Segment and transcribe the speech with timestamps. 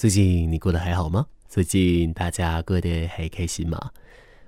[0.00, 1.26] 最近你过得还好吗？
[1.46, 3.78] 最近大家过得还开心吗？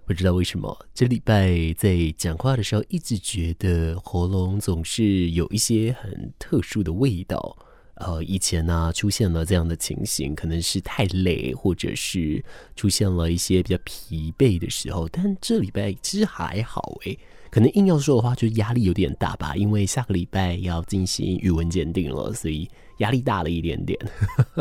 [0.06, 7.54] 不知道为什么这礼拜在讲话的时候，一直觉得喉咙总是有一些很特殊的味道。
[7.96, 12.42] 呃，以前呢、出现了这样的情形，可能是太累，或者是
[12.74, 15.06] 出现了一些比较疲惫的时候。
[15.06, 17.18] 但这礼拜其实还好诶，
[17.50, 22.66] 可能硬要说的话，就压力有点大吧，因为下个礼拜要进行语文鉴定了，所以
[23.02, 23.98] 压力大了一点点。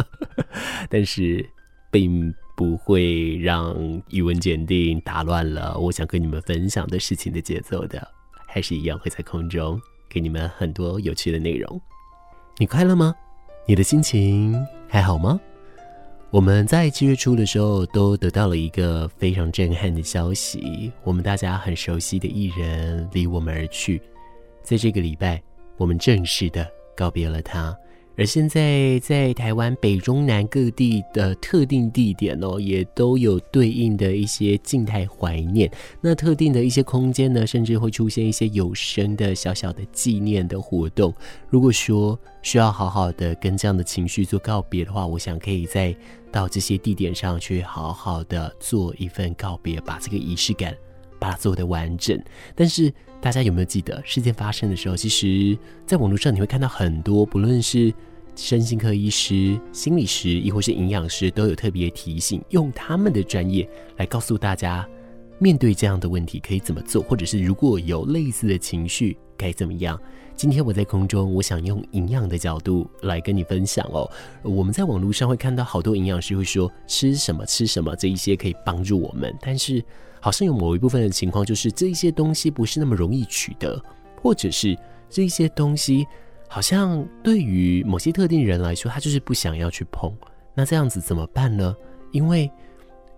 [0.90, 1.48] 但是
[1.90, 3.76] 并不会让
[4.09, 8.05] 语文检定打乱了我想跟你们分享的事情的节奏的，
[8.48, 11.82] 还是一样会在空中给你们很多有趣的内容。
[12.58, 13.16] 你快乐吗？
[13.66, 14.55] 你的心情
[14.88, 15.40] 还好吗？
[16.30, 24.02] 我们在七月初的时候都得到了一个非常震撼的消息，我们大家很熟悉的艺人离我们而去，
[24.63, 25.41] 在这个礼拜，
[25.77, 26.66] 我们正式的
[26.96, 27.76] 告别了他。
[28.17, 35.71] 而现在，在台湾北中南各地的特定地点哦，也都有对应的一些静态怀念。
[36.01, 41.13] 那特定的一些空间呢，甚至会出现一些有声的小小的纪念的活动。
[41.49, 45.96] 如果说需要好好的跟这样的情绪做告别的话，我想可以再
[46.31, 50.75] 到这些地点上去好好的做一份告别，把这个仪式感
[51.18, 52.21] 把它做得完整。
[52.55, 55.55] 但是大家有没有记得，事件发生的时候，其实
[55.86, 57.94] 在网络上你会看到很多，不论是
[58.36, 64.88] 身心科医师、心理师，亦或是营养师，都有特别提醒，用他们的专业来告诉大家，
[65.38, 70.00] 面对这样的问题可以怎么做，或者是如果有类似的情绪该怎么样。
[70.36, 74.09] 今天我在空中，我想用营养的角度来跟你分享哦。
[74.42, 79.84] 我们在网络上会看到好多营养师会说吃什么吃什么，这一些可以帮助我们，但是
[80.22, 83.84] 好像有某一部分的情况就是这一些东西不是那么容易取得，
[84.22, 84.78] 或者是
[85.09, 86.08] 这一些东西。
[86.47, 90.14] 好像对于某些特定人来说，他就是不想要去碰。
[90.53, 91.74] 那这样子怎么办呢？
[92.12, 92.52] 因为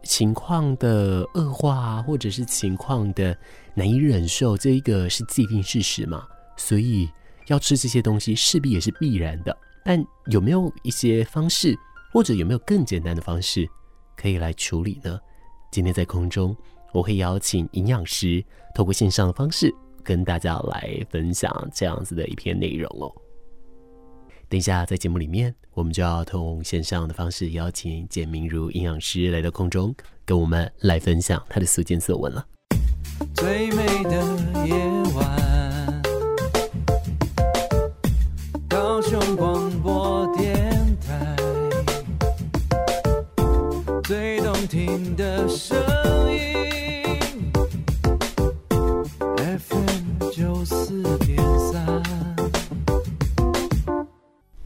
[0.04, 3.36] 情况的恶化啊，或者是情况的
[3.74, 6.28] 难以忍受，这一个是既定事实嘛。
[6.58, 7.10] 所以
[7.48, 9.58] 要吃这些东西，势必也是必然的。
[9.84, 11.76] 但有没有一些方式，
[12.12, 13.68] 或者有没有更简单的方式
[14.16, 15.20] 可以来处理呢？
[15.72, 16.56] 今天在空中，
[16.94, 18.44] 我会邀请营养师
[18.74, 19.74] 透过线上的方式，
[20.04, 23.12] 跟大家来分享这样子的一篇内容哦。
[24.48, 29.94] 等一下，在节目里面，我们就要通线上的方式邀请简明如营养师来到空中，
[30.24, 32.46] 跟我们来分享他的所见所闻了。
[33.34, 34.12] 最美的
[34.68, 34.76] 夜
[35.16, 36.02] 晚，
[38.70, 40.70] 高雄广播电
[41.02, 41.36] 台，
[44.04, 45.76] 最动听的声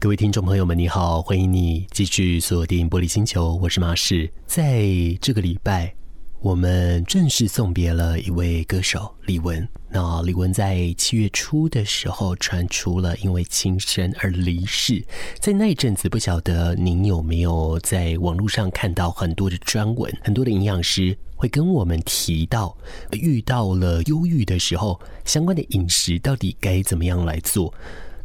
[0.08, 4.32] 各位听众朋友们，你好，欢迎你继续锁定玻璃星球，我是马仕。
[4.46, 4.86] 在
[5.20, 5.94] 这个礼拜，
[6.40, 9.68] 我们正式送别了一位歌手李玟。
[9.90, 15.04] 那李玟在七月初的时候传出了因为轻生而离世，
[15.40, 22.74] 在那一阵子，不晓得您有没有在网络上看到很多的专文，很多的营养师会跟我们提到，
[23.12, 27.74] 遇到了忧郁的时候，相关的饮食到底该怎么样来做。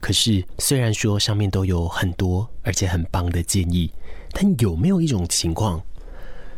[0.03, 3.90] 可是，虽然说上面都有很多而且很棒的建议，
[4.34, 5.81] 但有没有一种情况，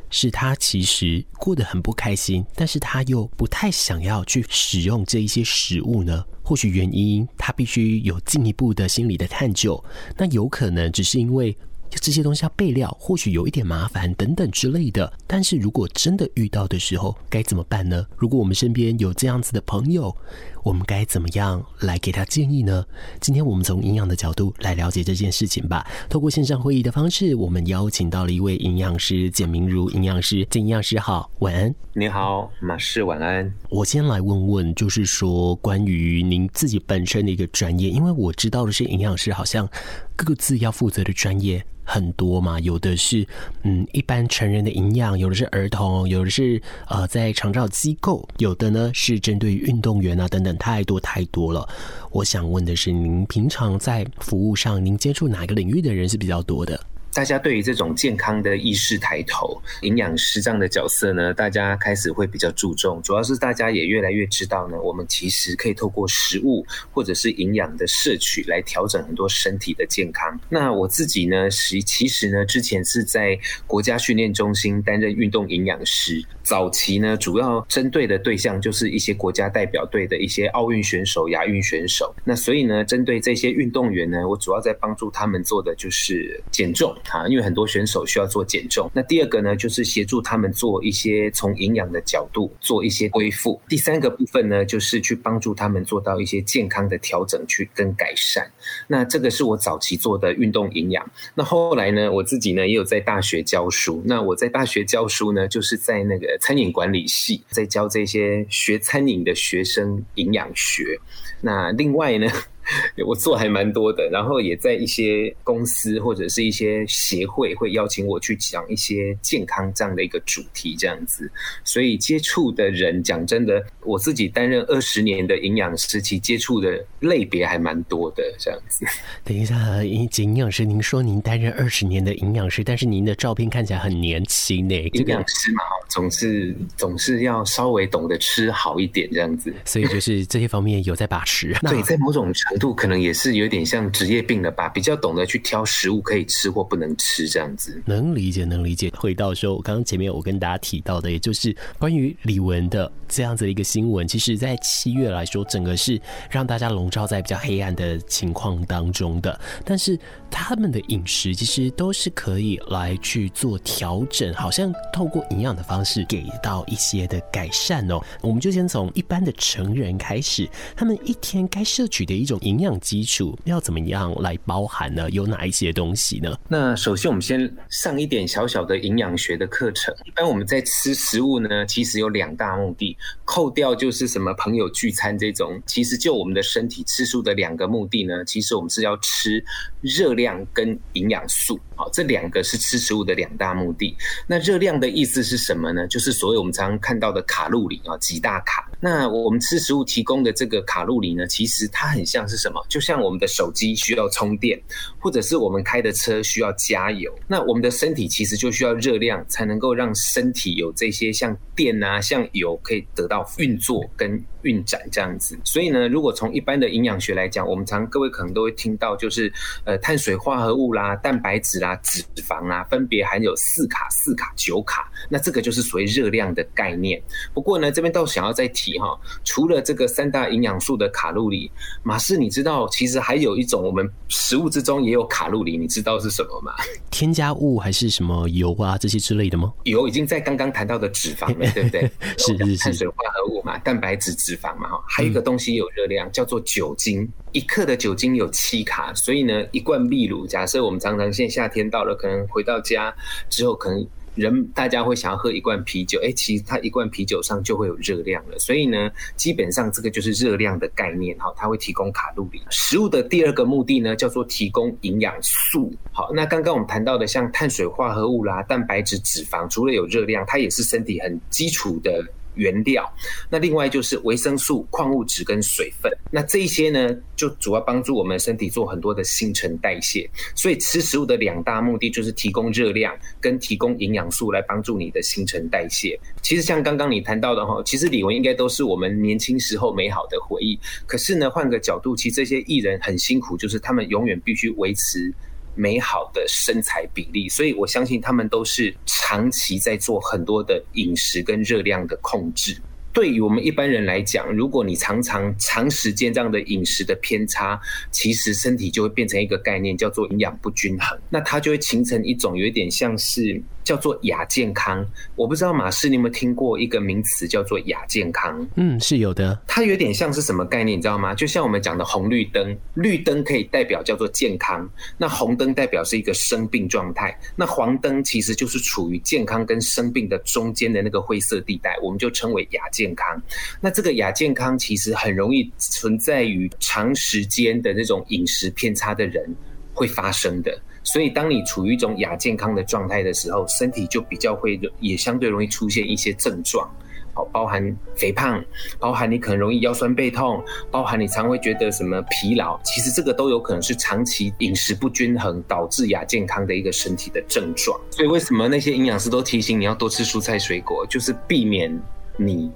[0.10, 6.26] 是他其实过得很不开心，但是他又不太想要去使用这一些食物呢？
[6.42, 9.84] 或许原因他必须有进一步的心理的探究，
[10.18, 11.56] 那有可能只是因为
[12.02, 15.14] 这些东西要备料，或许有一点麻烦等等之类的。
[15.28, 18.04] 但是如果真的遇到的时候，该怎么办呢？
[18.18, 20.16] 如果我们身边有这样子的朋友，
[20.66, 22.84] 我们该怎么样来给他建议呢？
[23.22, 25.86] 今天我们从营养的角度来了解这件事情吧。
[26.10, 31.76] 透过线上会议的方式，我们邀请到了一位营养师简明如营养师，简营养师好，晚安。
[31.94, 33.54] 你好，马氏晚安。
[33.70, 39.70] 我先来问问，就是说关于您自己本身的一个专业，因为我知道的是营养师好像
[40.16, 43.26] 各自要负责的专业很多嘛，有的是
[43.62, 50.55] 嗯一般成人的营养，有的是儿童，有的是呃在长照机构，有的呢是针对于运动员啊等等。
[50.58, 51.68] 太多太多了，
[52.12, 56.80] 我想问的是，您平常在服务上，您接触哪个领域的人是比较多的？
[57.16, 63.02] 大家对于这种健康的意识抬头，营养师这样的角色呢，大家开始会比较注重。
[63.02, 70.38] 主要是大家也越来越知道呢，我们其实可以透过食物或者是营养的摄取来调整很多身体的健康。
[70.50, 82.14] 那我自己呢，其其实呢，之前是在国家训练中心担任运动营养师，早期呢，主要针对的对象就是一些国家代表队的一些奥运选手、亚运选手。
[82.26, 86.94] 那所以呢，针对这些运动员呢，我主要在帮助他们做的就是减重。
[87.10, 88.90] 啊，因为很多选手需要做减重。
[88.94, 93.62] 那第二个呢，就是协助他们做一些从营养的角度做一些恢复。
[93.70, 98.50] 第三个部分呢，就是去帮助他们做到一些健康的调整去跟改善。
[98.88, 101.10] 那这个是我早期做的运动营养。
[101.34, 104.02] 那后来呢，我自己呢也有在大学教书。
[104.06, 111.00] 那我在大学教书呢，就是在那个餐饮管理系，在教这些学餐饮的学生营养学。
[111.42, 112.28] 那另外呢，
[113.06, 121.30] 我做还蛮多的，然后也在一些公司或者是一些协会会邀请我去讲一些健康这样的一个主题，这样子。
[121.64, 128.86] 所以接触的人，讲真的，我自己担任二十年的营养师，其接触的类别还蛮多的，这样子。
[129.24, 134.76] 等一下，营养师，您说您担任二十年的营养师，但是您的照片看起来很年轻呢。
[134.94, 139.54] 营养师嘛，总是总是要稍微懂得吃好一点，这样子。
[139.66, 141.54] 所以就是这些方面有在把持。
[141.68, 147.82] 对，在某种程度可能也是有点像职业病了吧，比较懂得去挑食物可以吃或不能吃这样子。
[147.86, 148.92] 能理解，能理解。
[148.96, 155.98] 回到说，我刚刚前面我跟大家提到的，也就是关于李玟的这样子的一个新闻，其实在七月来说，整个是
[156.30, 159.40] 让大家笼罩在比较黑暗的情况当中的。
[159.64, 159.98] 但是
[160.30, 168.02] 他们的饮食其实都是可以来去做调整，好像透过营养的方式给到一些的改善哦。
[168.20, 170.46] 我们就先从一般的成人开始，
[170.76, 175.10] 他们一天该摄取的一种营养基础要怎么样来包含呢？
[175.12, 176.38] 有哪一些东西呢？
[176.50, 179.96] 那首先我们先上一点小小的营养学的课程。
[180.04, 189.44] 一般我们在吃食物呢，其实有两大目的，扣掉就是什么朋友聚餐这种，其实就我们的身体吃素的两个目的呢，其实我们是要吃
[189.82, 191.60] 热量跟营养素。
[191.76, 193.96] 好，这两个是吃食物的两大目的。
[194.28, 195.88] 那热量的意思是什么呢？
[195.88, 198.70] 就是所谓我们常常看到的卡路里啊，几大卡。
[198.86, 202.64] 那我们吃食物提供的这个卡路里呢，其实它很像是什么？
[202.70, 204.62] 就像我们的手机需要充电，
[205.00, 207.12] 或者是我们开的车需要加油。
[207.28, 215.36] 那我们的身体其实就需要热量，才能够让身体有这些像电啊、像油可以得到运作跟运转这样子。
[215.44, 219.34] 所以呢，如果从一般的营养学来讲，我们常各位可能都会听到，就是
[219.64, 224.92] 呃碳水化合物啦、蛋白质啦、脂肪啦，分别含有四卡、四卡、九卡。
[225.10, 227.02] 那这个就是所谓热量的概念。
[227.34, 231.52] 不过呢，这边倒想要再提哈，除了这个三大营养素的卡路里。
[231.84, 236.52] 马氏，你知道其实还有一种我们食物之中也有卡路里，你知道是什么吗？
[236.90, 239.54] 添加物还是什么油啊这些之类的吗？
[239.64, 241.82] 油已经在刚刚谈到的脂肪了，对不对？
[242.18, 247.08] 是是是，碳水化合物嘛，蛋白质、脂肪嘛，哈，还有一个东西有热量，叫做酒精。
[247.32, 252.94] 一克的酒精有七卡，所以呢，一罐秘鲁，假设我们常常现在夏天到了，可能回到家
[253.30, 253.86] 之后可能。
[254.16, 262.42] 人大家会想要喝一罐啤酒，哎，其实它一罐啤酒上就会有热量了，所以呢，基本上这个就是热量的概念，哈，它会提供卡路里。
[262.50, 265.74] 食物的第二个目的呢，叫做提供营养素。
[265.92, 272.04] 好，那刚刚我们谈到的像碳水化合物啦、蛋白质、脂肪，除了有热量，它也是身体很基础的。
[272.36, 272.90] 原料，
[273.30, 280.10] 那另外就是维生素、矿物质跟水分，那这一些呢，就主要帮助我们身体做很多的新陈代谢。
[280.36, 286.00] 所以吃食物的两大目的就是提供热量跟提供营养素来帮助你的新陈代谢。
[286.22, 290.60] 其实像刚刚你谈到的哈，其实李玟应该都是我们年轻时候美好的回忆。
[290.86, 295.14] 可是呢，换个角度，其实这些艺人很辛苦，就是他们永远必须维持。
[295.56, 302.56] 美好的身材比例，所以我相信他们都是长期在做很多的饮食跟热量的控制。
[302.94, 307.60] 对于我们一般人来讲，如果你常常长时间这样的饮食的偏差，
[307.92, 310.98] 其实身体就会变成一个概念，叫做营养不均衡。
[311.10, 313.42] 那它就会形成一种有一点像是。
[313.66, 318.48] 叫做亚健康，我不知道马氏你有没有听过一个名词叫做亚健康？
[318.56, 319.38] 嗯，是有的。
[319.48, 321.16] 它有点像是什么概念，你知道吗？
[321.16, 333.20] 就像我们讲的红绿灯，绿灯可以代表叫做健康，那红灯代表是一个生病状态，那黄灯其实就是处于健康跟生病的中间的那个灰色地带，我们就称为亚健康。
[333.60, 339.26] 那这个亚健康其实很容易存在于长时间的那种饮食偏差的人
[339.74, 340.56] 会发生的。
[340.86, 346.70] 所以，当你处于一种亚健康的状态的时候，身体就比较会也相对容易出现一些症状，
[347.14, 348.42] 好，包含肥胖，
[348.80, 357.78] 包含你可能容易腰酸背痛，包含你常会觉得什么疲劳，其实这个都有可能是长期饮食不均衡导致亚健康的一个身体的症状。
[357.90, 361.76] 所以，为什么那些营养师都提醒你要多吃蔬菜水果，就是避免
[362.16, 362.52] 你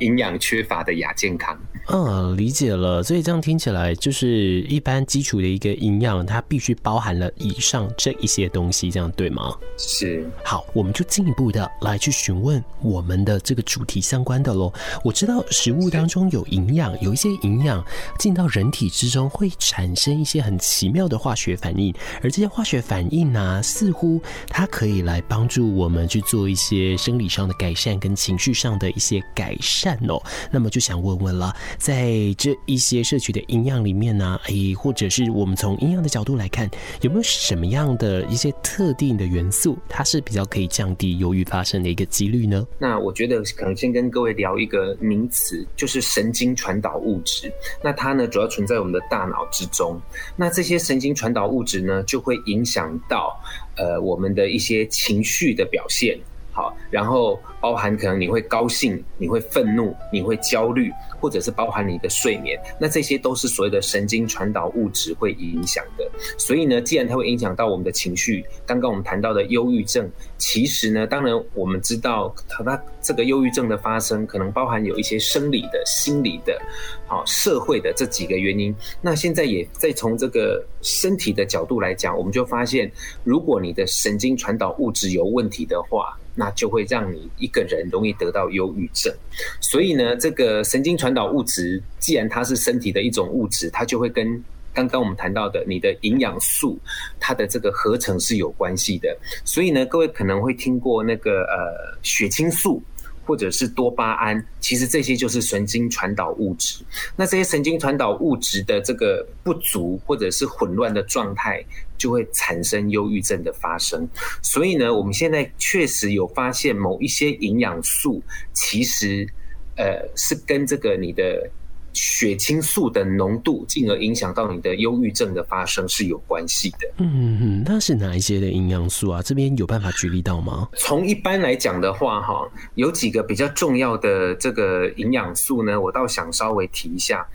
[0.00, 1.58] 营养缺乏的亚健康。
[1.88, 3.02] 嗯，理解了。
[3.02, 9.54] 所以这样听起来，就是一般基础的一个营养，它必须包含了以上这一些东西，这样对吗？
[9.76, 10.26] 是。
[10.42, 14.72] 好，我们就进一步的来去询问我们的这个主题相关的喽。
[15.04, 17.84] 我知道食物当中有营养，有一些营养
[18.18, 24.18] 进到人体之中会产生一些很奇妙的化学反应，而这些化学反应呢、啊，似乎
[24.48, 30.20] 它可以来帮助我们去做一些生理上的改善跟情绪上的一些改改善哦。
[30.50, 31.54] 那么就想问问了。
[31.78, 36.68] 在这一些摄取的营养里面呢，诶，或者是我们从营养的角度来看，
[37.02, 42.66] 有没有什么样的一些特定的元素，它是比较可以降低忧郁发生的一个几率呢？
[42.78, 47.52] 那我觉得可能先跟各位聊一个名词，就是神经传导物质。
[47.82, 50.00] 那它呢，主要存在我们的大脑之中。
[50.36, 53.38] 那这些神经传导物质呢，就会影响到
[53.76, 56.18] 呃我们的一些情绪的表现。
[56.54, 60.90] 好，然后包含可能你会高兴，你会愤怒，你会焦虑。
[61.20, 66.06] 或者是包含你的睡眠，那这些都是所谓的神经传导物质会影响的。
[66.36, 70.06] 所以呢，既然它会影响到我们的情绪，刚刚我们谈到的忧郁症，
[70.36, 76.60] 其实呢，当然我们知道它这个忧郁症的发生，可能包含有一些生理的、心理的、
[77.06, 78.76] 好社会的这几个原因。
[79.00, 82.92] 那现在也再从这个身体的角度来讲，我们就发现，
[83.22, 89.14] 如果你的神经传导物质有问题的话，那就会让你一个人容易得到忧郁症。
[89.60, 96.78] 所以呢，这个神经传导物质，既然它是身体的一种物质，它就会跟刚刚我们谈到的你的营养素，
[97.20, 99.16] 它的这个合成是有关系的。
[99.44, 102.82] 所以呢，各位可能会听过那个呃血清素。
[103.26, 106.84] 或者是多巴胺，其实这些就是神经传导物质。
[107.16, 111.64] 那这些神经传导物质的这个不足或者是混乱的状态，
[111.96, 114.08] 就会产生忧郁症的发生。
[114.42, 119.28] 所以呢，我们现在确实有发现某一些营养素，其实
[119.76, 121.50] 呃是跟这个你的。
[121.94, 126.90] 血清素的浓度，进而影响到你的忧郁症的发生是有关系的。
[126.98, 129.22] 嗯嗯，那是哪一些的营养素啊？
[129.22, 130.68] 这边有办法举例到吗？
[130.76, 137.26] 从一般来讲的话，哈，有几个比较重要的这个营养素呢，我倒想稍微提一下。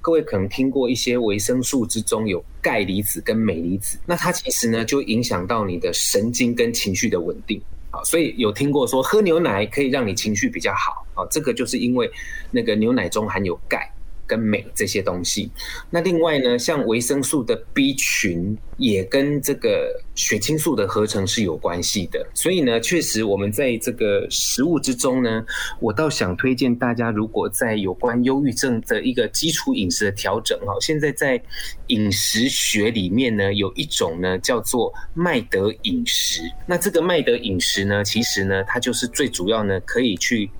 [0.00, 7.60] 各位可能听过一些维生素之中有钙离子跟镁离子，那它其实呢就影响到你的神经跟情绪的稳定。
[7.90, 12.10] 啊，所以有听过说喝牛奶可以让你情绪比较好啊，这个就是因为
[12.50, 13.90] 那个牛奶中含有钙。
[14.28, 15.50] 跟镁这些东西，
[15.90, 22.24] 那另外呢，像维生素的 B 群也跟这个血清素的合成是有关系的。
[22.34, 25.42] 所以呢，确实我们在这个食物之中呢，
[25.80, 31.42] 我倒想推荐大家，如果在有关忧郁症的一个基础饮食的调整哈，现在在
[31.86, 36.42] 饮食学里面呢，有一种呢叫做麦德饮食。
[36.66, 40.50] 那这个麦德饮食呢，其实呢，它就是最主要呢，可以去。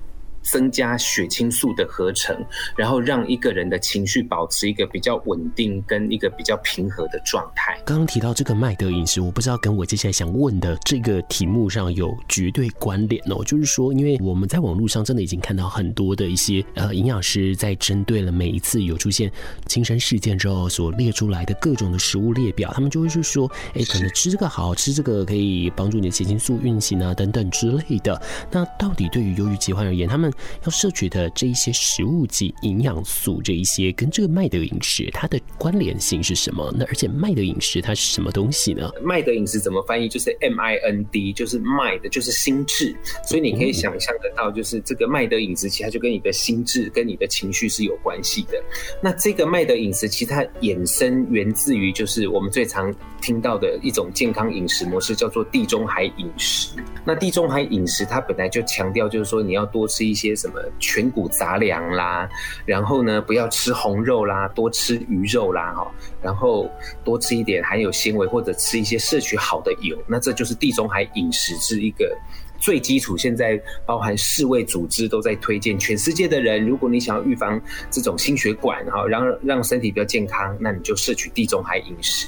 [0.51, 2.35] 增加血清素的合成，
[2.75, 7.79] 然后让一个人的情绪保持一个比较稳定跟一个比较平和的状态。
[7.85, 13.43] 刚刚提到这个麦德饮食，我不知道跟我接下来想问的这个题目上有绝对关联哦。
[13.43, 19.31] 就是说，因为我们在网络上真的已经看到很多的一些呃营养师在针对了每一次有出现
[19.67, 28.19] 轻生事件之后所列出来的各种的食物列表，他们就会去说，哎，可能吃这个好，吃这个可以帮助你的血清素运行啊等等之类的。
[28.51, 30.31] 那到底对于忧郁疾患而言，他们
[30.63, 36.73] 要摄取的这一些食物及营养素，这一些跟这个麦德饮食它的关联性是什么？
[36.77, 38.89] 那而且麦德饮食它是什么东西呢？
[39.01, 40.07] 麦德饮食怎么翻译？
[40.07, 42.95] 就是 M I N D，就是 mind，就是心智。
[43.27, 48.61] 所以你可以想象得到，就是这个麦德饮食，其实它就跟你的心智、跟你的情绪是有关系的。
[49.01, 56.69] 那这个麦德饮食，其实它衍生源自于就是我们最常听到的一种健康饮食模式，叫做地中海饮食。
[57.05, 62.29] 那地中海饮食它本来就强调，就是说你要多吃一些什么全谷杂粮啦，
[62.65, 66.69] 然后呢，不要吃红肉啦，多吃鱼肉啦，哈，然后
[67.03, 72.17] 多吃一点含有纤维或者吃一些摄取好的油，那这就是地中海饮食是一个。
[72.59, 82.27] 最基础，现在包含世卫组织都在推荐，全世界的人，如果你想要预防这种心血管，哈，让让身体比较健康，那你就摄取地中海饮食。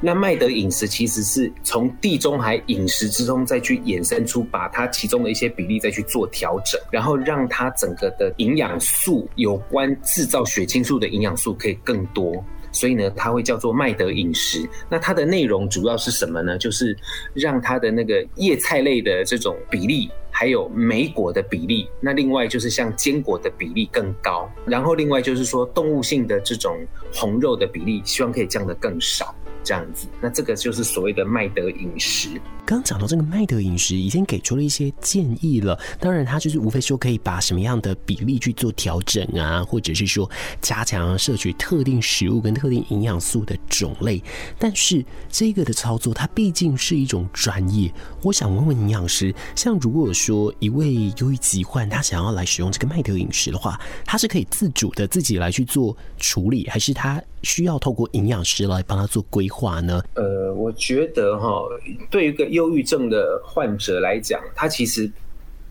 [0.00, 12.44] 那麦德饮食其实是从地中海饮食之中再去衍生出，把它其中的一些比例再去做调整，然后让它整个的营养素有关制造血清素的营养素可以更多。
[12.72, 14.68] 所以呢，它会叫做麦德饮食。
[14.88, 16.58] 那它的内容主要是什么呢？
[16.58, 16.96] 就是
[17.34, 24.50] 让它的那个叶菜类的这种比例，还有莓果的比例，那另外就是像坚果的比例更高。
[24.66, 26.78] 然后另外就是说动物性的这种
[27.12, 30.06] 红肉的比例，希望可以降得更少，这样子。
[30.20, 32.28] 那这个就是所谓的麦德饮食。
[32.70, 35.76] 刚讲到这个麦德饮食，已经给出了一些建议了。
[35.98, 44.22] 当然，他就是无非说可以把什么样的比例去做调整啊，或者是说加强摄取特定食物跟特定营养素的种类。
[44.56, 47.92] 但是这个的操作，它毕竟是一种专业。
[48.22, 60.00] 我想问问营养师，像如果说一位忧郁疾患，他想要来使用这个麦德饮食的话，他是可以自主的自己来去做处理，还是他需要透过营养师来帮他做规划呢？
[60.14, 61.62] 呃，我觉得哈，
[62.10, 65.10] 对于一个忧忧郁症的患者来讲，他其实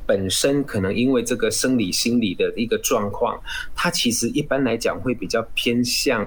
[0.07, 3.39] 本身可能因为这个生理心理的一个状况，
[3.75, 6.25] 他其实一般来讲会比较偏向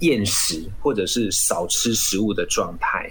[0.00, 3.08] 厌食或者是少吃食物的状态。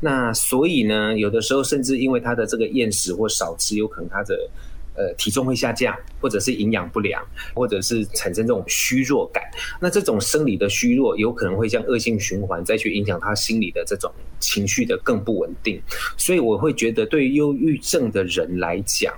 [0.00, 4.48] 那所以呢，有的时候甚至因为他的这个厌食或少吃，有可能他的。
[4.94, 7.22] 呃，体重会下降，或者是营养不良，
[7.54, 9.42] 或者是产生这种虚弱感。
[9.80, 15.80] 那这种生理的虚弱，有可能会像恶性循环，再去影响他心理的这种情绪的更不稳定。
[16.16, 19.14] 所以我会觉得，对忧郁症的人来讲。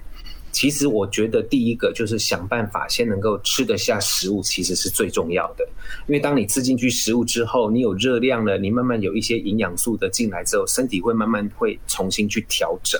[0.54, 5.68] 其实我觉得第一个就是想办法先能够吃得下食物，其实是最重要的。
[6.06, 12.98] 因为当你吃进去食物之后，你有热量了，你慢慢有一些营养素的进来之后，身体会慢慢会重新去调整。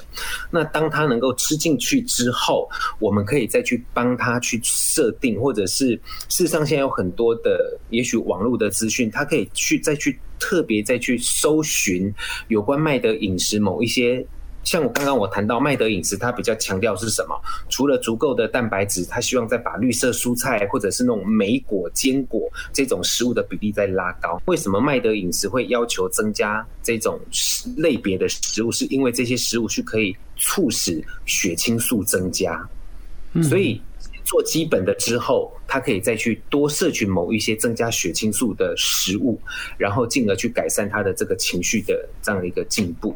[0.51, 2.69] 那当他能够吃进去之后，
[2.99, 5.93] 我们可以再去帮他去设定，或者是
[6.29, 12.13] 事实上现在有很多的，也许网络的资讯，他可以去再去特别再去搜寻
[12.49, 14.27] 有关麦德饮食某一些。
[14.65, 17.39] 像我刚刚我谈到麦德饮食，它比较强调是什么？
[17.69, 24.41] 除了足够的蛋白质，它希望再把绿色蔬菜或者是那种莓果、坚果这种食物的比例再拉高。
[24.47, 27.21] 为什么麦德饮食会要求增加这种
[27.77, 28.73] 类别的食物？
[28.73, 32.67] 是因为这些食物是可以促使血清素增加。
[33.43, 33.81] 所以
[34.25, 39.39] 做基本的之后，它可以再去多摄取某一些增加血清素的食物，
[39.77, 43.15] 然后进而去改善他的这个情绪的这样的一个进步。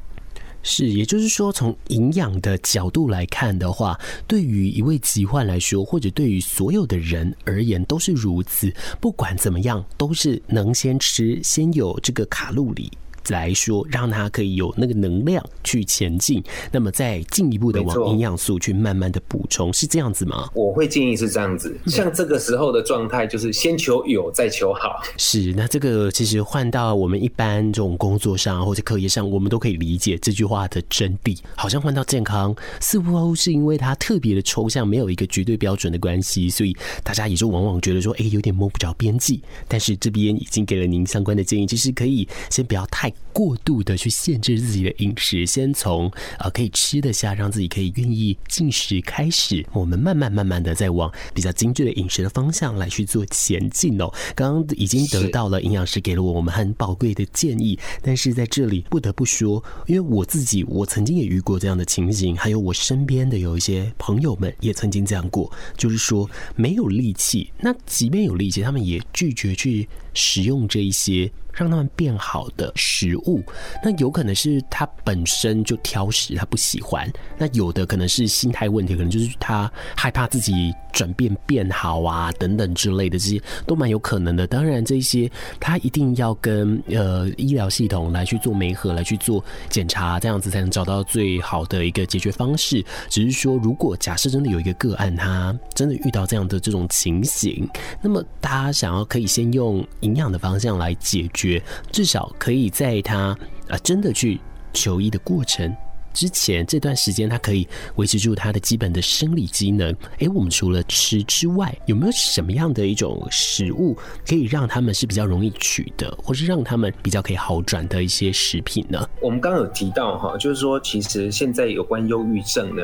[0.70, 8.70] 是，也就是说，从营养的角度来看的话，对于一位疾患来说，或者对于所有的人而言，都是如此。
[9.00, 12.92] 不管怎么样，都是能先吃，先有这个卡路里。
[13.32, 20.48] 来说，让他可以有那个能量去前进，那么再进一步的往营养素去慢慢的补充，是这样子吗？
[20.54, 25.02] 我会建议是这样子，像这个时候的状态，就是先求有，再求好。
[25.16, 31.38] 是，那这个其实换到我们一般这种工作上或者课业上，我们都可以理解这句话的真谛。
[31.56, 39.42] 好像换到健康，似乎是因为它特别的抽象，没有一个绝对标准的关系，所以大家也就往往觉得说，哎，有点摸不着边际。
[39.66, 43.12] 但是这边已经给了您相关的建议，其实可以先不要太。
[43.32, 54.12] 过度的去限制自己的饮食，先从呃可以吃得下，让自己可以愿意进食开始，我们慢慢慢慢的再往比较精致的饮食的方向来去做前进哦。
[54.34, 71.30] 刚刚已经得到了营养师给了我们很宝贵的建议，但是在这里不得不说，因为我自己我曾经也遇过这样的情形，还有我身边的有一些朋友们也曾经这样过，就是说没有力气，那即便有力气，他们也拒绝去使用这一些。
[71.58, 73.42] 让他们变好的食物，
[73.82, 84.46] 那有可能是他本身就挑食，他不喜欢；那有的可能是心态问题，可能就是他害怕自己转变变好啊，等等之类的，这些都蛮有可能的。
[84.46, 92.84] 当然，这些他一定要跟呃医疗系统来去做媒合，来去做检查，这样子才能找到最好的一个解决方式。
[93.08, 97.68] 只是说，如果假设真的有一个个案，他真的遇到这样的这种情形，
[98.02, 101.47] 那么大家想要可以先用营养的方向来解决。
[101.92, 103.36] 至少可以在他
[103.68, 104.40] 啊真的去
[104.72, 105.74] 求医的过程
[106.12, 109.94] 之前，这段时间他可以维持住他的基本的生理机能。
[110.18, 119.08] 哎，我们除了吃之外，有没有什么样的一种食物可以让他们是比较容易取得，或是让他们比较可以好转的一些食品呢？
[119.20, 122.82] 我们刚刚有提到哈，就是说其实现在有关忧郁症呢。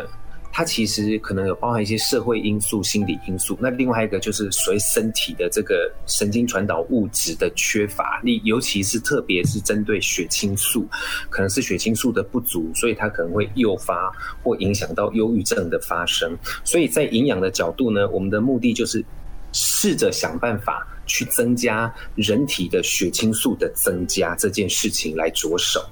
[0.57, 3.59] 它其实可能有包含一些社会因素、心理因素。
[3.61, 10.87] 那另外一个就是随身体的这个神经传导物质的缺乏，你尤其是特别是针对血清素，
[11.29, 14.09] 可能是血清素的不足，所以它可能会诱发
[14.45, 16.39] 或影响到忧郁症的发生。
[16.63, 19.05] 所以在营养的角度呢，我们的目的就是
[19.53, 20.87] 试着想办法。
[21.07, 25.85] 去增加人体的血清素的增加这件事情来着手。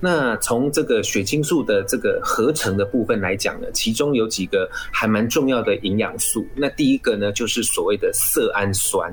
[0.00, 6.46] 那从这个血清素的这个合成的部分来讲呢，其中有几个还蛮重要的营养素。
[6.54, 9.12] 那第一个呢，就是所谓的色氨酸，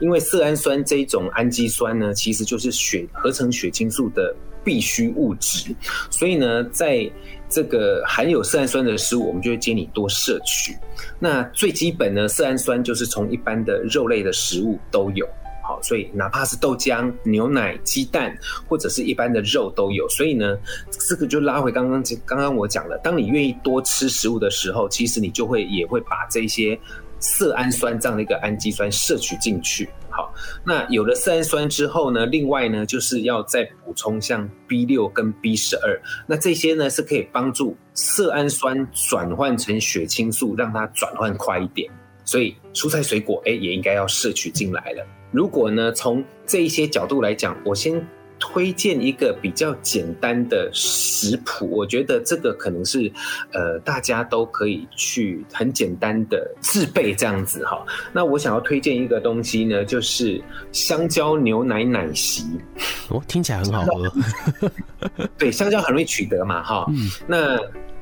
[0.00, 5.74] 因为色氨酸这种氨基酸呢，其实就是血合成血清素的必需物质。
[6.10, 7.10] 所以呢，在
[7.48, 10.76] 这个含有色氨酸的食物，我们就会建议你多摄取。
[11.18, 15.26] 那最基本呢，色氨酸就是从一般的肉类的食物都有。
[15.62, 18.36] 好，所以哪怕是豆浆、牛奶、鸡蛋
[18.68, 20.08] 或者是一般的肉都有。
[20.08, 20.56] 所以呢，
[21.08, 26.78] 这个就拉回刚刚刚刚我讲了，当你愿意多吃食物的时候，其实你就会也会把这些。
[27.26, 30.32] 色氨酸这样的一个氨基酸摄取进去，好，
[30.64, 41.90] 那有了色氨酸之后呢，另外呢就是要再补充像 B 六跟 B 十二，那这些呢是可以帮助色氨酸转换成血清素，让它转换快一点。
[42.24, 45.04] 所以蔬菜水果，哎，也应该要摄取进来了。
[45.32, 48.06] 如果呢从这一些角度来讲，我先。
[48.38, 53.10] 推荐一个比较简单的食谱，我觉得这个可能是
[53.52, 57.84] 呃大家都可以去很简单的制备这样子哈。
[58.12, 62.44] 那我想要推荐一个东西呢，就是香蕉牛奶奶昔。
[63.08, 64.12] 哦，听起来很好喝。
[65.38, 66.86] 对，香蕉很容易取得嘛哈。
[66.90, 67.10] 嗯。
[67.26, 67.58] 那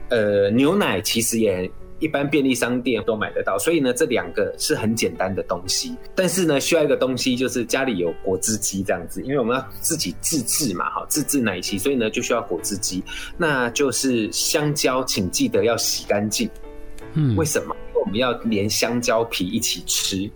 [0.08, 1.70] 呃牛奶其实也。
[2.00, 5.96] 一般便利商店都买得到，所以呢，这两个是很简单的东西。
[6.14, 13.02] 但是呢，需要一个东西，就是家里有果汁机这样子，因为我们要自己自制嘛，哈，自制奶昔，所以呢，就需要果汁机。
[13.38, 16.50] 那就是香蕉，请记得要洗干净。
[17.14, 17.74] 嗯，为什么？
[17.88, 20.30] 因为我们要连香蕉皮一起吃。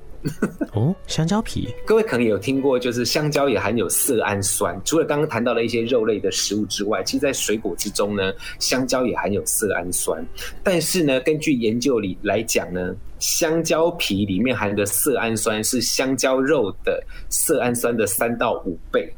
[0.73, 4.81] 哦，香蕉皮，各位可能有听过，就是香蕉也含有色氨酸。
[4.85, 10.25] 除了刚刚谈到的一些肉类的食物之外，其实，在水果之中呢，香蕉也含有色氨酸。
[10.63, 19.13] 但是呢，根据研究里来讲呢，香蕉皮里面含的色氨酸是香蕉肉的色氨酸的三到五倍。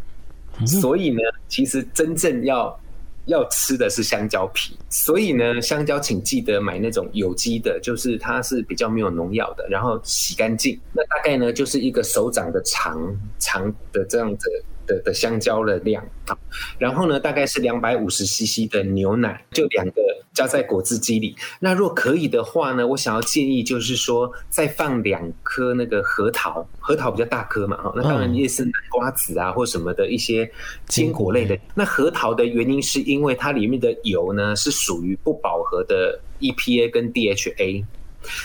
[0.67, 2.79] 所以呢，其实真正要。
[3.27, 10.79] 要吃的是香蕉皮，所以呢，香蕉请记得买那种有机的，就是它是比较没有农药的，然后洗干净。
[10.93, 12.99] 那大概呢，就是一个手掌的长
[13.39, 14.49] 长的这样子。
[14.87, 16.37] 的的香蕉的量，啊，
[16.77, 20.03] 然后呢，大概是两百五十 CC 的牛奶，就两个
[20.40, 21.37] 加在果汁机里。
[21.59, 30.50] 那若可以的话呢，我想要建议就是说，再放两颗那个核桃，核桃比较大颗嘛，哈，那当然也是南瓜子啊或什么的一些
[30.88, 31.59] 坚果类的。
[31.74, 37.85] 那核桃的原因是因为它里面的油呢是属于不饱和的 EPA 跟 DHA。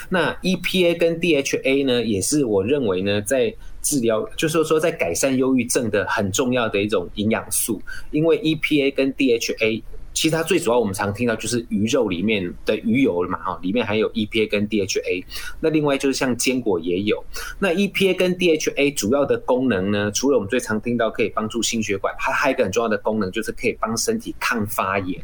[0.09, 3.53] 那 EPA 跟 DHA 呢，也是我认为呢在。
[3.85, 7.79] 治疗就是说，在改善忧郁症的很重要的一种营养素，
[8.09, 9.83] 因为 EPA 跟 DHA，
[10.15, 15.23] 其实它最主要我们常听到就是鱼肉里面的鱼油嘛，哈，里面含有 EPA 跟 DHA。
[15.59, 17.23] 那另外就是像坚果也有。
[17.59, 25.21] 那 EPA 跟 DHA 主要的功能呢，除了我们最常听到可以帮助心血管，它还有一个很重要的功能就是可以帮身体抗发炎。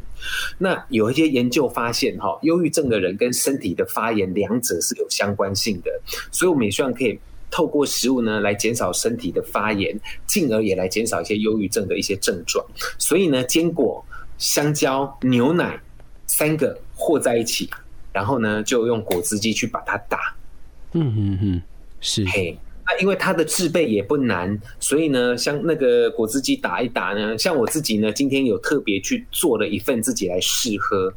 [0.58, 5.90] 那有一些研究发现，哈，忧郁症的人跟身体的发炎两者是有相关性的，
[6.30, 7.18] 所以我们也希望可以。
[7.54, 9.94] 透过食物呢，来减少身体的发炎，
[10.26, 12.64] 进而也来减少一些忧郁症的一些症状。
[12.96, 14.02] 所以呢，坚果、
[14.42, 15.80] 香蕉、牛奶
[16.26, 17.70] 三个和在一起，
[18.12, 20.34] 然后呢，就用果汁机去把它打。
[20.94, 21.62] 嗯嗯嗯，
[22.00, 22.24] 是。
[22.26, 31.14] 嘿，那因为它的制备也不难，所以呢，像那个果汁机打一打呢，像我自己呢，今天有特别去做了一份自己来试喝，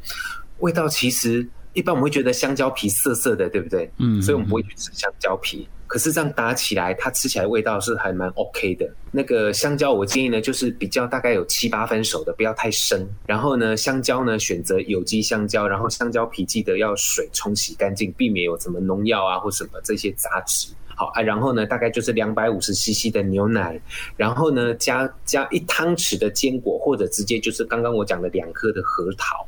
[0.59, 3.89] 味道其实一般我们会觉得香蕉皮涩涩的，对不对？
[3.97, 5.67] 嗯，所以我们不会去吃香蕉皮。
[5.87, 8.89] 可是这样打起来，它吃起来味道是还蛮 OK 的。
[9.11, 13.07] 那个香蕉，我建议呢，就是比较大概有七八分熟的，不要太生。
[13.25, 20.67] 然后呢，香蕉呢，选择有机香蕉，然后香蕉皮记得要水冲洗干净，避免有什么农药啊或什么这些杂质。
[20.95, 23.79] 好啊，然后呢，大概就是两百五十 CC 的牛奶，
[24.15, 29.45] 然后呢，加加一汤匙的坚果，或者直接就是刚刚我讲的两颗的核桃。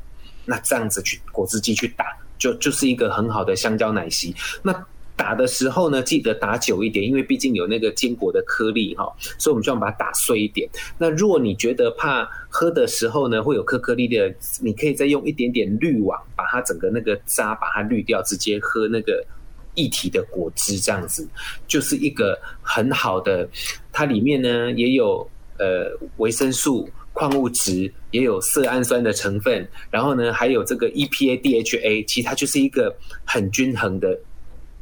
[0.50, 2.06] 那这样子去果汁机去打，
[2.38, 4.34] 就就是一个很好的香蕉奶昔。
[4.62, 4.73] 那
[5.17, 10.69] 打的时候呢，记得打久一点，因为毕竟有那个坚果的颗粒哈，所以我们就要把它打碎一点。
[10.97, 19.25] 那如果你觉得怕喝的时候呢会有颗颗粒的，你可以再用一点点滤网把它整个那个渣把它滤掉，直接喝那个
[19.73, 21.27] 液体的果汁，这样子
[21.67, 23.49] 就是一个很好的。
[23.91, 25.27] 它里面呢也有
[25.58, 34.15] 呃维生素、矿物质，也有色氨酸的成分，然后呢还有这个 EPA、DHA，其实它就是一个很均衡的。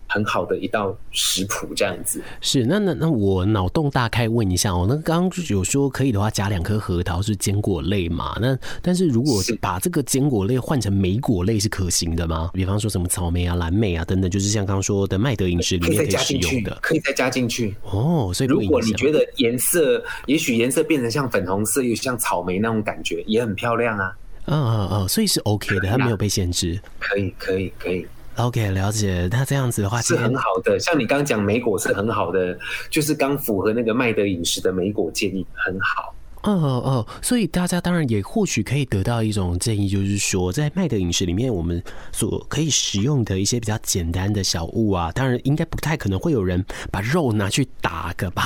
[0.08, 2.66] 很好的一道食谱，这样子是。
[2.66, 8.38] 那那那我脑洞大开问一下哦，那刚刚有说可以的话加两颗核桃是坚果类嘛？
[8.42, 12.52] 那但是如果把这个坚果类换成莓果类是可行的吗？
[12.54, 18.32] 比方说什么草莓啊、蓝莓啊等等，就是像刚刚说的麦德饮食里面可以使用的，可以再加进去哦。
[18.34, 24.16] 所以如果你觉得颜色，也许颜色变成像粉红色，又像草莓那种感觉，也很漂亮啊。
[24.48, 26.80] 嗯嗯嗯，所以是 OK 的，它没有被限制。
[27.00, 28.06] 可以可以可以。
[28.38, 29.30] OK，了解。
[29.32, 32.58] 那这样子的话是很好的，像你刚刚讲莓果是很好的，
[32.90, 36.14] 就是刚符合那个麦德饮食的莓果建议，很好。
[36.54, 36.54] 哦
[36.86, 48.44] 哦，所以大家当然也或许可以得到一种建议，就是说，在麦德饮食里面，我们所可以食用的一些比较简单的小物啊，当然应该不太可能会有人把肉拿去打个包，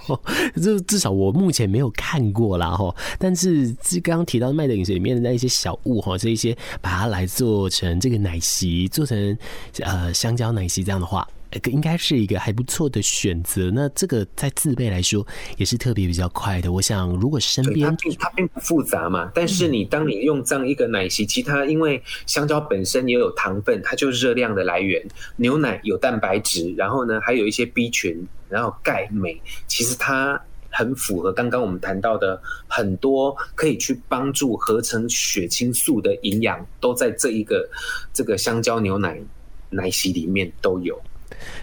[0.62, 2.94] 这至少我目前没有看过啦哈。
[3.18, 9.38] 但是这刚刚提到麦德饮食里面的那一些小物哈，这一些把它来做成这个奶昔，做成
[9.78, 11.26] 呃香蕉奶昔这样的话。
[11.70, 13.70] 应该是一个还不错的选择。
[13.72, 16.72] 那这个在自备来说也是特别比较快的。
[16.72, 25.04] 我想，如果身边它并它并不复杂嘛，但是你当你用这样一个奶昔，其他因为香蕉本身也有糖分，它就是热量的来源。
[25.36, 37.68] 牛奶有蛋白质，然后呢还有一些 B 群，然后钙、镁，其实它很符合刚刚我们谈到的很多可以去帮助合成血清素的营养，都在这一个
[38.12, 39.20] 这个香蕉牛奶
[39.68, 41.00] 奶昔里面都有。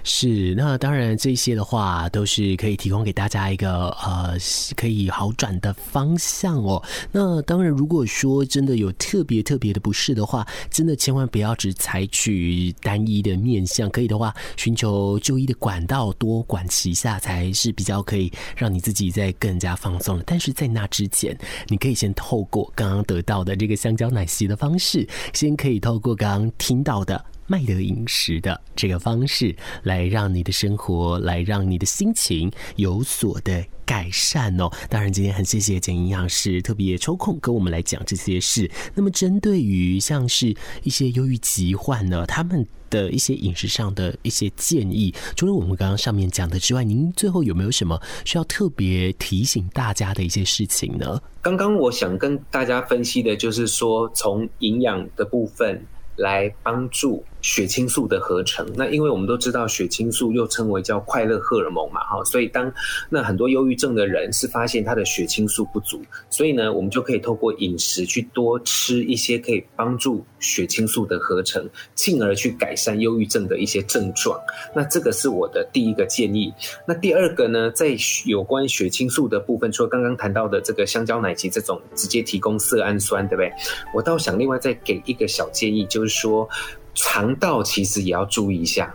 [0.03, 4.35] 是，那当然这些的话都是可以提供给大家一个呃
[4.75, 6.81] 可以好转的方向哦。
[7.11, 20.23] 那当然，如果说真的有特别特别的不适的话，真的千万不要只采取单一的面向，可以的话寻求就医的管道，多管齐下才是比较可以让你自己在更加放松的。
[20.25, 27.23] 但是在那之前，你可以先透过刚刚得到的这个香蕉奶昔的方式，先可以透过刚刚听到的。
[27.47, 34.69] 麦德饮食的这个方式，来让你的生活，来让你的心情有所的改善哦。
[34.89, 38.69] 当然，今天很谢谢简营养师特别抽空跟我们来讲这些事。
[38.93, 51.21] 那么，针对于像是一些忧郁疾患呢，他们的一些饮食上的一些建议，除了我们刚刚上面讲的之外，您最后有没有什么需要特别提醒大家的一些事情呢？
[51.41, 55.81] 刚刚我想跟大家分析的就是说，从营养的部分
[56.17, 57.23] 来帮助。
[57.41, 62.71] 血清素的合成，那因为我们都知道血清素又称为叫快乐荷尔蒙嘛，哈，所以当
[63.09, 74.39] 那很多忧郁症的人是发现他的血清素不足，所以呢，我们就可以透过饮食去多吃一些可以帮助血清素的合成，进而去改善忧郁症的一些症状。
[74.75, 76.53] 那这个是我的第一个建议。
[76.87, 77.95] 那第二个呢，在
[78.25, 83.51] 有关血清素的部分，除了刚刚谈到的这个香蕉奶昔这种直接提供色氨酸，对不对？
[83.93, 86.47] 我倒想另外再给一个小建议，就是说。
[86.97, 88.93] 肠道其实也要注意一下，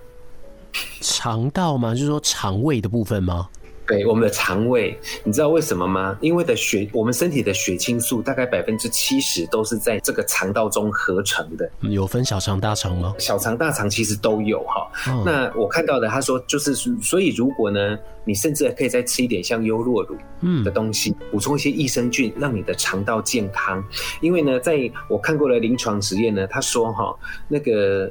[1.01, 1.95] 肠道吗？
[1.95, 3.49] 就是说肠胃的部分吗？
[3.87, 6.16] 对，我们的肠胃，你知道为什么吗？
[6.21, 11.68] 因为的血，我们身体的血清素大概百分之七十都是在这个肠道中合成的。
[11.81, 13.14] 有分小肠、大肠吗？
[13.18, 15.12] 小肠、大肠其实都有哈。
[15.12, 23.85] 哦、那我看到的，他说就是，所以如果呢，你甚至可以再吃一点像优酪乳嗯的东西，补、嗯、充一些益生菌，让你的肠道健康。
[24.21, 27.14] 因为呢，在我看过的临床实验呢，他说哈，
[27.49, 28.11] 那个。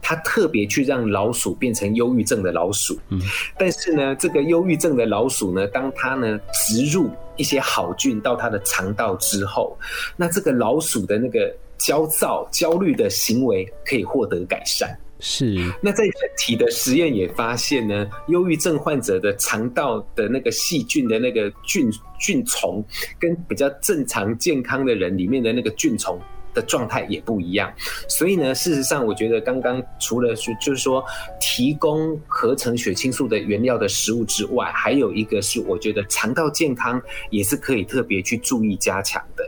[0.00, 3.20] 他特别去让老鼠变成忧郁症的老鼠，嗯，
[3.58, 9.76] 但是呢，这个忧郁症的老鼠呢，当它呢植入一些好菌到它的肠道之后，
[10.16, 14.98] 那这个老鼠的那个焦躁、焦虑的行为可以获得改善。
[15.20, 15.56] 是。
[15.82, 22.84] 那在人体的实验也发现呢，忧郁症患者的肠道的那个细菌的那个菌菌虫，
[23.18, 26.18] 跟比较正常健康的人里面的那个菌丛。
[26.58, 27.72] 的状态也不一样，
[28.08, 31.04] 所以呢，事实上，我觉得刚刚除了是就是说
[31.40, 39.44] 提供合成血清素的原料的食物之外，还有一个是我觉得肠道健康也是可以特别去注意加强的。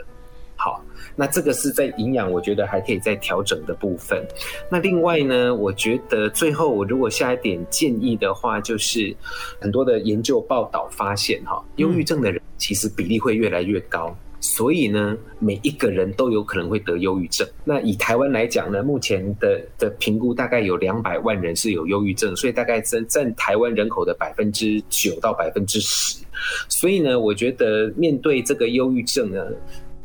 [0.54, 0.80] 好，
[1.16, 4.24] 那这个是在营养，我觉得还可以再调整的部分。
[4.70, 9.16] 那另外呢，我觉得最后我如果下一点建议的话，就是
[9.60, 14.16] 很多的研究报道发现，哈，忧郁症的人其实比例会越来越高。
[14.40, 17.46] 所以呢，每一个人都有可能会得忧郁症。
[17.62, 26.24] 那以台湾来讲呢，目前的的评估大概有两百万人是有忧郁症，所以大概占占台湾人口的百分之九到百分之十。
[26.70, 29.44] 所以呢，我觉得面对这个忧郁症呢，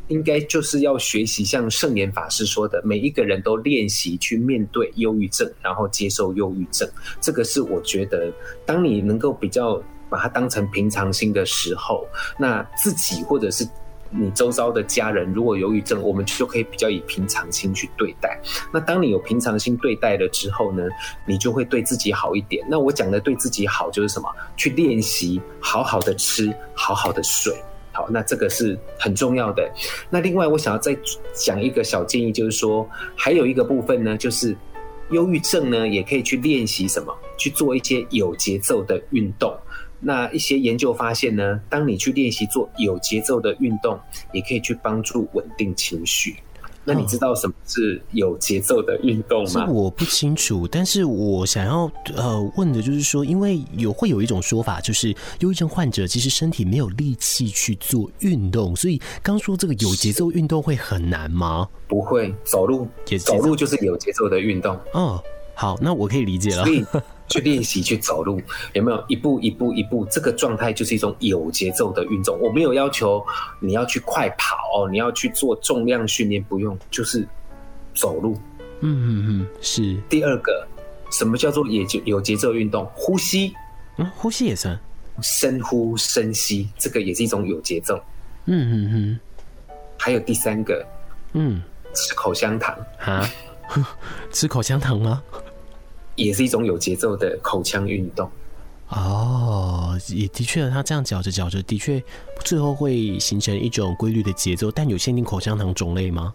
[0.09, 6.85] 应该就是要学习像圣严法师说的，每一个人都练习去面对忧郁症，然后接受忧郁症。
[7.21, 8.29] 这个是我觉得，
[8.65, 12.05] 当你能够比较把它当成平常心的时候，
[12.37, 13.65] 那自己或者是。
[14.09, 18.39] 你周遭的家人如果忧郁症，我们就可以比较以平常心去对待。
[18.71, 20.83] 那当你有平常心对待了之后呢，
[21.25, 22.65] 你就会对自己好一点。
[22.69, 24.29] 那我讲的对自己好就是什么？
[24.55, 27.53] 去练习好好的吃，好好的睡。
[27.91, 29.69] 好，那这个是很重要的。
[30.09, 30.97] 那另外我想要再
[31.33, 34.55] 讲一个小建议，就是说还有一个部分呢，就是
[35.11, 37.13] 忧郁症呢也可以去练习什么？
[37.37, 39.53] 去做一些有节奏的运动。
[40.05, 43.99] 那一些研究发现呢，当你去练习做有节奏的运动，
[44.31, 46.35] 也可以去帮助稳定情绪。
[46.87, 49.65] 那你知道什么是有节奏的运动吗？
[49.67, 61.67] 我不清楚，但是我想要呃问的就是说，因为有会有一种说法，就是忧郁症患者其实身体没有力气去做运动，所以刚说这个有节奏运动会很难吗？
[61.87, 64.77] 不会，走路也走路就是有节奏的运动。
[64.93, 65.19] 哦，
[65.55, 66.63] 好，那我可以理解了。
[66.63, 66.85] 所以
[67.27, 68.41] 去练习去走路，
[68.73, 70.05] 有没有一步一步一步？
[70.05, 72.39] 这个状态就是一种有节奏的运动。
[72.39, 73.25] 我没有要求
[73.59, 77.27] 你要去快跑哦，你要去做重量训练，不用，就是
[77.93, 78.37] 走路。
[78.81, 79.97] 嗯嗯嗯，是。
[80.09, 80.67] 第二个，
[81.11, 82.85] 什么叫做也就有节奏运动？
[82.93, 83.53] 呼吸，
[83.97, 84.79] 嗯，呼吸也算，
[85.21, 87.99] 深呼深吸，这个也是一种有节奏。
[88.45, 89.19] 嗯嗯嗯。
[89.97, 90.85] 还有第三个，
[91.33, 91.61] 嗯，
[91.93, 93.27] 吃口香糖啊？
[94.31, 95.23] 吃口香糖吗？
[96.15, 98.29] 也是一种有节奏的口腔运动
[98.89, 102.01] 哦，也的确，他这样嚼着嚼着，的确
[102.43, 104.71] 最后会形成一种规律的节奏。
[104.71, 106.33] 但有限定口香糖种类吗？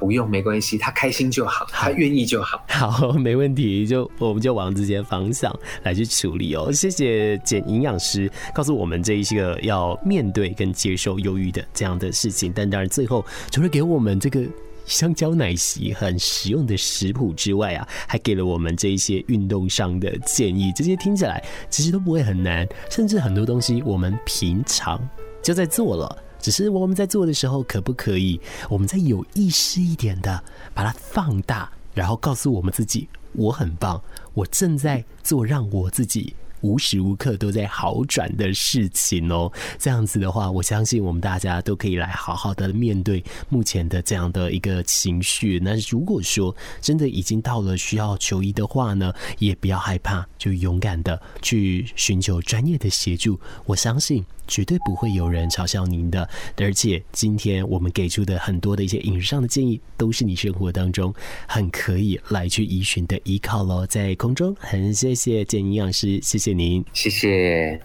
[0.00, 2.60] 不用，没关系，他开心就好，他愿意就好。
[2.68, 6.72] 好，没问题，就我们就往这些方向来去处理哦。
[6.72, 12.52] 谢谢简营养师告诉我们这一些个要面对跟接受忧郁的这样的事情。
[12.52, 14.44] 但当然，最后除了给我们这个。
[14.84, 20.72] 香蕉奶昔很实用的食谱之外啊，还给了我们这一些运动上的建议。
[20.76, 25.00] 这些听起来其实都不会很难，甚至很多东西我们平常
[25.42, 30.42] 就在做了，只是我们在做的时候，可不可以我们再有意识一点的
[30.74, 34.02] 把它放大，然后告诉我们自己，我很棒，
[34.34, 36.34] 我正在做让我自己。
[36.64, 45.60] 无时无刻都在好转的事情哦，这样子的话，我相信我们大家都可以来好好的面对目前的这样的一个情绪。
[45.62, 53.38] 那如果说真的已经到了需要求医的话呢，也不要害怕，就勇敢的去寻求专业的协助。
[53.66, 54.24] 我相信。
[54.46, 61.14] 绝对不会有人嘲笑您的，而且今天我们给出的很多的一些饮食上的建议，都是你生活当中
[61.46, 63.86] 很可以来去依循的依靠喽。
[63.86, 67.80] 在空中，很谢谢简营养师，谢谢您，谢谢。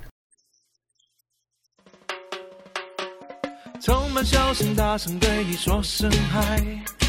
[3.81, 7.08] 充满笑声，大声对你说声嗨。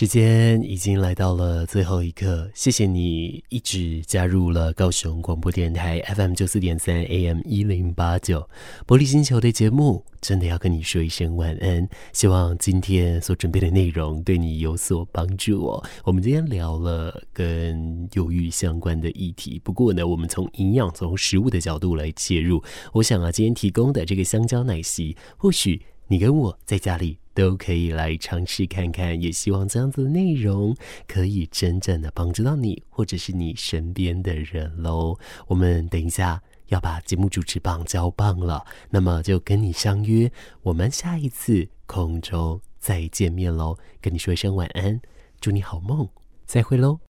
[0.00, 8.48] 时间已经来到了最后一刻，谢谢你一直加入了高雄广播电台 FM 九四点三 AM 一零八九
[8.86, 11.86] 玻璃星球的节目，真的要跟你说一声晚安。
[12.14, 15.84] 希望今天所准备的内容对你有所帮助哦。
[16.04, 22.64] 我们今天聊了跟忧郁相关的议题，不过呢，我们从营养、从食物的角度来切入。
[22.94, 27.18] 我想啊，今天提供的这个香蕉奶昔，或许你跟我在家里。
[27.40, 30.76] 都可以来尝试看看，也希望这样子的内容
[31.08, 35.18] 可以真正的帮助到你，或者是你身边的人喽。
[35.46, 43.78] 我们等一下要把节目主持棒交棒了，那么就跟你相约，我们下一次空中再见面喽。
[44.02, 45.00] 跟你说一声晚安，
[45.40, 46.06] 祝你好梦，
[46.44, 47.00] 再会喽。